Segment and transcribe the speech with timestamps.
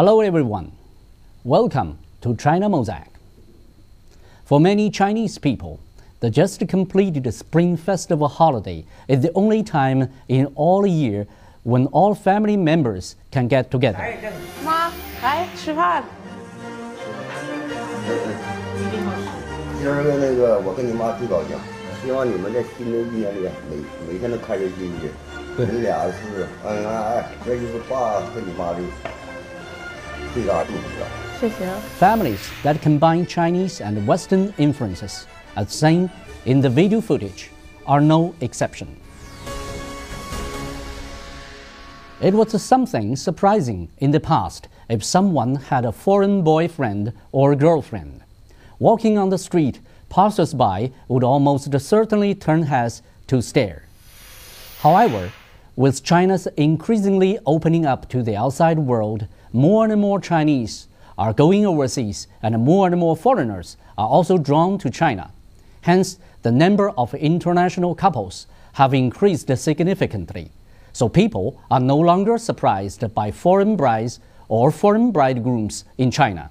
[0.00, 0.72] Hello everyone.
[1.44, 3.08] Welcome to China Mosaic.
[4.44, 5.80] For many Chinese people,
[6.20, 11.26] the just completed Spring Festival holiday is the only time in all year
[11.64, 13.98] when all family members can get together.
[14.64, 14.90] 妈，
[15.22, 16.04] 来吃饭。
[19.78, 21.56] 今儿个那个，我跟你妈最高兴，
[22.02, 23.40] 希望你们在新的一年里
[23.70, 23.76] 每
[24.12, 25.10] 每天都开开心心。
[25.56, 28.94] 对你俩是恩恩爱爱，这就是爸跟你妈的最大祝福了。
[29.06, 29.19] 谢谢。
[31.97, 35.25] Families that combine Chinese and Western influences,
[35.55, 36.09] as seen
[36.45, 37.49] in the video footage,
[37.87, 38.95] are no exception.
[42.21, 48.21] It was something surprising in the past if someone had a foreign boyfriend or girlfriend.
[48.77, 53.83] Walking on the street, passers-by would almost certainly turn heads to stare.
[54.81, 55.31] However,
[55.75, 61.65] with China's increasingly opening up to the outside world, more and more Chinese are going
[61.65, 65.31] overseas and more and more foreigners are also drawn to China.
[65.81, 70.51] Hence, the number of international couples have increased significantly.
[70.93, 76.49] So people are no longer surprised by foreign brides or foreign bridegrooms in China.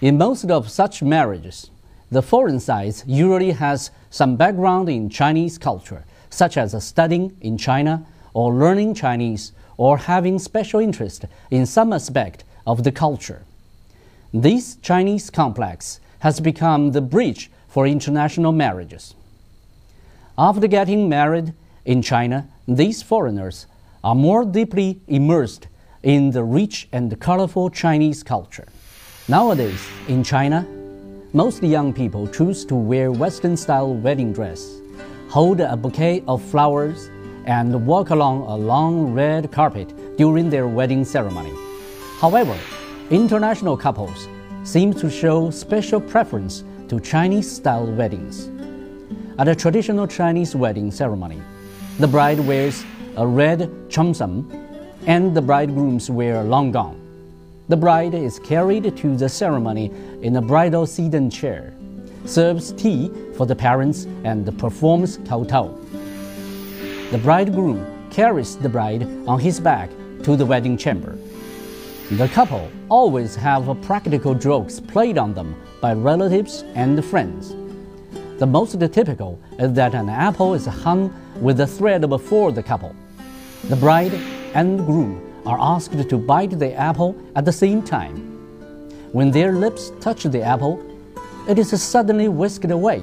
[0.00, 1.70] In most of such marriages,
[2.10, 8.04] the foreign side usually has some background in Chinese culture, such as studying in China
[8.32, 13.46] or learning Chinese or having special interest in some aspect of the culture.
[14.30, 19.14] This Chinese complex has become the bridge for international marriages.
[20.36, 21.54] After getting married
[21.86, 23.66] in China, these foreigners
[24.04, 25.66] are more deeply immersed
[26.02, 28.68] in the rich and colorful Chinese culture.
[29.28, 30.66] Nowadays, in China,
[31.32, 34.78] most young people choose to wear Western style wedding dress,
[35.30, 37.08] hold a bouquet of flowers,
[37.50, 41.52] and walk along a long red carpet during their wedding ceremony.
[42.20, 42.56] However,
[43.10, 44.28] international couples
[44.62, 48.48] seem to show special preference to Chinese style weddings.
[49.36, 51.42] At a traditional Chinese wedding ceremony,
[51.98, 52.84] the bride wears
[53.16, 54.46] a red cheongsam
[55.06, 57.00] and the bridegrooms wear long gown.
[57.68, 59.90] The bride is carried to the ceremony
[60.22, 61.74] in a bridal sedan chair,
[62.26, 65.76] serves tea for the parents, and performs kowtow.
[67.10, 69.90] The bridegroom carries the bride on his back
[70.22, 71.18] to the wedding chamber.
[72.12, 77.52] The couple always have practical jokes played on them by relatives and friends.
[78.38, 82.94] The most typical is that an apple is hung with a thread before the couple.
[83.64, 84.14] The bride
[84.54, 88.18] and groom are asked to bite the apple at the same time.
[89.10, 90.80] When their lips touch the apple,
[91.48, 93.02] it is suddenly whisked away,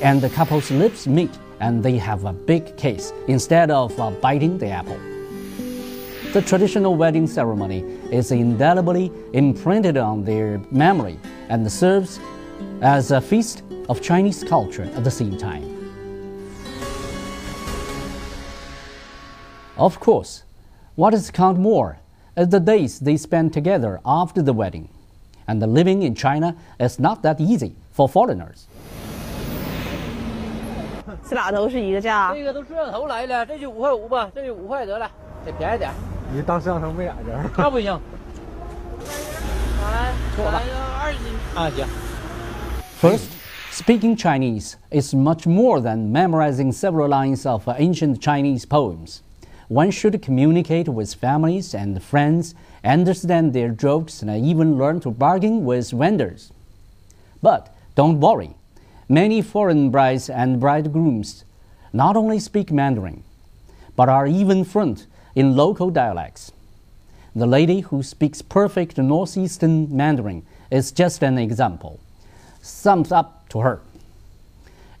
[0.00, 4.58] and the couple's lips meet and they have a big kiss instead of uh, biting
[4.58, 4.98] the apple.
[6.32, 12.18] The traditional wedding ceremony is indelibly imprinted on their memory and serves
[12.80, 15.62] as a feast of Chinese culture at the same time.
[19.76, 20.44] Of course,
[20.94, 21.98] what is count more
[22.36, 24.88] is the days they spend together after the wedding.
[25.46, 28.66] And living in China is not that easy for foreigners.
[31.27, 32.33] 这俩都是一个价。
[32.33, 35.09] 这个都摄像头来了，这就五块五吧，这就五块得了，
[35.45, 35.91] 得便宜点。
[36.33, 37.49] 你当摄像头没俩人？
[37.57, 37.91] 那不行，
[39.81, 41.21] 来，错了来个二斤
[41.55, 41.85] 啊，行。
[43.01, 43.29] First,
[43.71, 49.21] speaking Chinese is much more than memorizing several lines of ancient Chinese poems.
[49.69, 52.53] One should communicate with families and friends,
[52.83, 56.51] understand their jokes, and even learn to bargain with vendors.
[57.41, 58.55] But don't worry,
[59.08, 61.44] many foreign brides and bridegrooms
[61.92, 63.22] not only speak Mandarin,
[63.96, 66.52] but are even fluent in local dialects.
[67.36, 72.00] The lady who speaks perfect Northeastern Mandarin is just an example.
[72.62, 73.80] Sums up to her.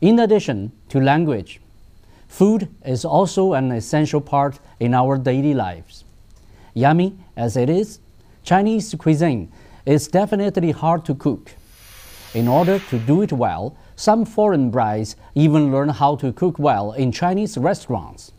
[0.00, 1.60] In addition to language,
[2.28, 6.04] food is also an essential part in our daily lives.
[6.74, 8.00] Yummy as it is,
[8.42, 9.50] Chinese cuisine
[9.86, 11.52] is definitely hard to cook.
[12.34, 16.90] In order to do it well, some foreign brides even learn how to cook well
[16.90, 18.32] in Chinese restaurants.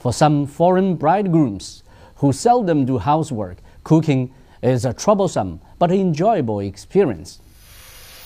[0.00, 1.84] For some foreign bridegrooms
[2.16, 7.38] who seldom do housework, cooking is a troublesome but enjoyable experience.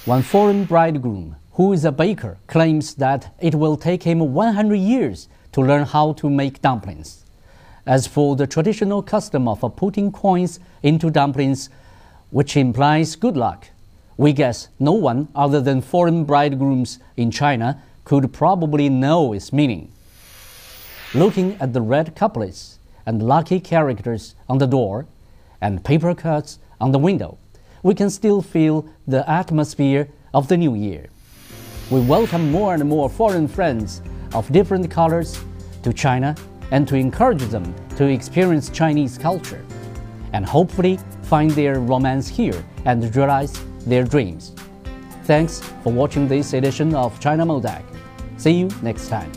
[0.06, 5.28] One foreign bridegroom who is a baker claims that it will take him 100 years
[5.52, 7.24] to learn how to make dumplings.
[7.84, 11.68] As for the traditional custom of putting coins into dumplings,
[12.30, 13.68] which implies good luck,
[14.16, 19.92] we guess no one other than foreign bridegrooms in China could probably know its meaning.
[21.14, 25.06] Looking at the red couplets and lucky characters on the door,
[25.60, 27.38] and paper cuts on the window,
[27.82, 31.06] we can still feel the atmosphere of the new year.
[31.90, 34.02] We welcome more and more foreign friends
[34.34, 35.40] of different colors
[35.82, 36.34] to China
[36.72, 39.64] and to encourage them to experience Chinese culture
[40.32, 44.52] and hopefully find their romance here and realize their dreams.
[45.24, 47.84] Thanks for watching this edition of China Mosaic.
[48.36, 49.32] See you next time.